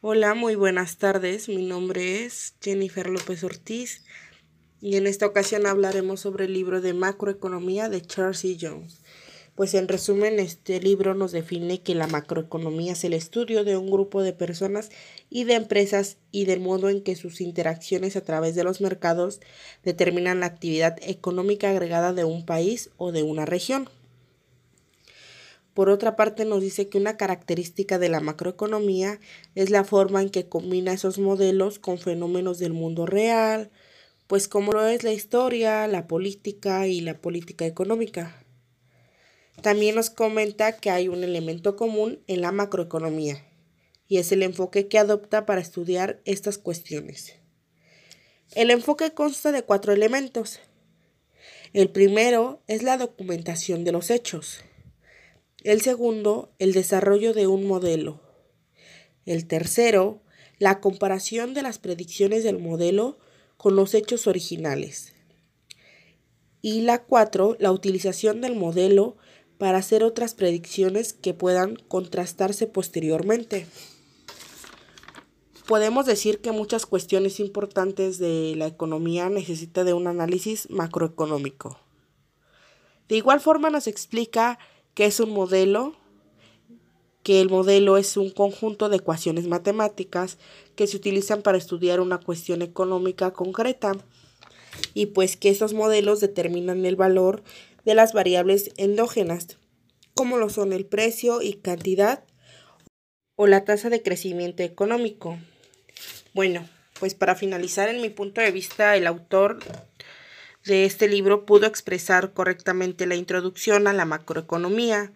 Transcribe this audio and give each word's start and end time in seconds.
Hola, 0.00 0.34
muy 0.34 0.54
buenas 0.54 0.96
tardes. 0.98 1.48
Mi 1.48 1.66
nombre 1.66 2.24
es 2.24 2.54
Jennifer 2.62 3.08
López 3.08 3.42
Ortiz 3.42 4.04
y 4.80 4.94
en 4.94 5.08
esta 5.08 5.26
ocasión 5.26 5.66
hablaremos 5.66 6.20
sobre 6.20 6.44
el 6.44 6.52
libro 6.52 6.80
de 6.80 6.94
macroeconomía 6.94 7.88
de 7.88 8.02
Charles 8.02 8.44
E. 8.44 8.56
Jones. 8.60 9.00
Pues 9.56 9.74
en 9.74 9.88
resumen, 9.88 10.38
este 10.38 10.78
libro 10.80 11.16
nos 11.16 11.32
define 11.32 11.82
que 11.82 11.96
la 11.96 12.06
macroeconomía 12.06 12.92
es 12.92 13.02
el 13.02 13.12
estudio 13.12 13.64
de 13.64 13.76
un 13.76 13.90
grupo 13.90 14.22
de 14.22 14.32
personas 14.32 14.90
y 15.30 15.42
de 15.42 15.54
empresas 15.54 16.18
y 16.30 16.44
del 16.44 16.60
modo 16.60 16.90
en 16.90 17.02
que 17.02 17.16
sus 17.16 17.40
interacciones 17.40 18.14
a 18.14 18.22
través 18.22 18.54
de 18.54 18.62
los 18.62 18.80
mercados 18.80 19.40
determinan 19.82 20.38
la 20.38 20.46
actividad 20.46 20.96
económica 21.02 21.70
agregada 21.70 22.12
de 22.12 22.22
un 22.22 22.46
país 22.46 22.90
o 22.98 23.10
de 23.10 23.24
una 23.24 23.46
región. 23.46 23.90
Por 25.78 25.90
otra 25.90 26.16
parte, 26.16 26.44
nos 26.44 26.60
dice 26.60 26.88
que 26.88 26.98
una 26.98 27.16
característica 27.16 28.00
de 28.00 28.08
la 28.08 28.18
macroeconomía 28.18 29.20
es 29.54 29.70
la 29.70 29.84
forma 29.84 30.20
en 30.20 30.28
que 30.28 30.48
combina 30.48 30.92
esos 30.92 31.20
modelos 31.20 31.78
con 31.78 31.98
fenómenos 31.98 32.58
del 32.58 32.72
mundo 32.72 33.06
real, 33.06 33.70
pues 34.26 34.48
como 34.48 34.72
lo 34.72 34.84
es 34.84 35.04
la 35.04 35.12
historia, 35.12 35.86
la 35.86 36.08
política 36.08 36.88
y 36.88 37.00
la 37.00 37.20
política 37.20 37.64
económica. 37.64 38.44
También 39.62 39.94
nos 39.94 40.10
comenta 40.10 40.72
que 40.72 40.90
hay 40.90 41.06
un 41.06 41.22
elemento 41.22 41.76
común 41.76 42.24
en 42.26 42.40
la 42.40 42.50
macroeconomía, 42.50 43.46
y 44.08 44.18
es 44.18 44.32
el 44.32 44.42
enfoque 44.42 44.88
que 44.88 44.98
adopta 44.98 45.46
para 45.46 45.60
estudiar 45.60 46.20
estas 46.24 46.58
cuestiones. 46.58 47.34
El 48.56 48.72
enfoque 48.72 49.12
consta 49.12 49.52
de 49.52 49.62
cuatro 49.62 49.92
elementos. 49.92 50.58
El 51.72 51.88
primero 51.88 52.64
es 52.66 52.82
la 52.82 52.96
documentación 52.96 53.84
de 53.84 53.92
los 53.92 54.10
hechos. 54.10 54.64
El 55.64 55.80
segundo, 55.80 56.52
el 56.60 56.72
desarrollo 56.72 57.34
de 57.34 57.48
un 57.48 57.66
modelo. 57.66 58.20
El 59.26 59.46
tercero, 59.46 60.22
la 60.58 60.80
comparación 60.80 61.52
de 61.52 61.62
las 61.62 61.78
predicciones 61.78 62.44
del 62.44 62.58
modelo 62.58 63.18
con 63.56 63.74
los 63.74 63.94
hechos 63.94 64.28
originales. 64.28 65.14
Y 66.62 66.82
la 66.82 67.02
cuatro, 67.02 67.56
la 67.58 67.72
utilización 67.72 68.40
del 68.40 68.54
modelo 68.54 69.16
para 69.58 69.78
hacer 69.78 70.04
otras 70.04 70.34
predicciones 70.34 71.12
que 71.12 71.34
puedan 71.34 71.74
contrastarse 71.74 72.68
posteriormente. 72.68 73.66
Podemos 75.66 76.06
decir 76.06 76.40
que 76.40 76.52
muchas 76.52 76.86
cuestiones 76.86 77.40
importantes 77.40 78.18
de 78.18 78.54
la 78.56 78.68
economía 78.68 79.28
necesitan 79.28 79.86
de 79.86 79.92
un 79.92 80.06
análisis 80.06 80.70
macroeconómico. 80.70 81.80
De 83.08 83.16
igual 83.16 83.40
forma 83.40 83.70
nos 83.70 83.86
explica 83.86 84.58
que 84.98 85.06
es 85.06 85.20
un 85.20 85.30
modelo, 85.30 85.94
que 87.22 87.40
el 87.40 87.50
modelo 87.50 87.98
es 87.98 88.16
un 88.16 88.30
conjunto 88.30 88.88
de 88.88 88.96
ecuaciones 88.96 89.46
matemáticas 89.46 90.38
que 90.74 90.88
se 90.88 90.96
utilizan 90.96 91.42
para 91.42 91.56
estudiar 91.56 92.00
una 92.00 92.18
cuestión 92.18 92.62
económica 92.62 93.32
concreta 93.32 93.92
y 94.94 95.06
pues 95.06 95.36
que 95.36 95.50
esos 95.50 95.72
modelos 95.72 96.18
determinan 96.18 96.84
el 96.84 96.96
valor 96.96 97.44
de 97.84 97.94
las 97.94 98.12
variables 98.12 98.72
endógenas, 98.76 99.58
como 100.14 100.36
lo 100.36 100.48
son 100.48 100.72
el 100.72 100.84
precio 100.84 101.42
y 101.42 101.52
cantidad 101.52 102.24
o 103.36 103.46
la 103.46 103.64
tasa 103.64 103.90
de 103.90 104.02
crecimiento 104.02 104.64
económico. 104.64 105.38
Bueno, 106.34 106.68
pues 106.98 107.14
para 107.14 107.36
finalizar, 107.36 107.88
en 107.88 108.02
mi 108.02 108.10
punto 108.10 108.40
de 108.40 108.50
vista, 108.50 108.96
el 108.96 109.06
autor 109.06 109.60
de 110.68 110.84
este 110.84 111.08
libro 111.08 111.44
pudo 111.46 111.66
expresar 111.66 112.32
correctamente 112.32 113.06
la 113.06 113.16
introducción 113.16 113.88
a 113.88 113.92
la 113.92 114.04
macroeconomía, 114.04 115.12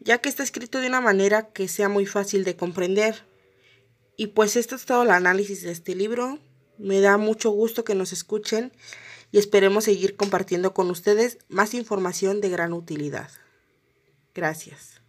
ya 0.00 0.18
que 0.18 0.28
está 0.28 0.42
escrito 0.42 0.80
de 0.80 0.88
una 0.88 1.00
manera 1.00 1.50
que 1.50 1.68
sea 1.68 1.88
muy 1.88 2.06
fácil 2.06 2.42
de 2.42 2.56
comprender. 2.56 3.24
Y 4.16 4.28
pues 4.28 4.56
esto 4.56 4.74
es 4.74 4.86
todo 4.86 5.04
el 5.04 5.10
análisis 5.10 5.62
de 5.62 5.70
este 5.70 5.94
libro. 5.94 6.40
Me 6.78 7.00
da 7.00 7.18
mucho 7.18 7.50
gusto 7.50 7.84
que 7.84 7.94
nos 7.94 8.12
escuchen 8.12 8.72
y 9.30 9.38
esperemos 9.38 9.84
seguir 9.84 10.16
compartiendo 10.16 10.74
con 10.74 10.90
ustedes 10.90 11.38
más 11.48 11.74
información 11.74 12.40
de 12.40 12.48
gran 12.48 12.72
utilidad. 12.72 13.30
Gracias. 14.34 15.05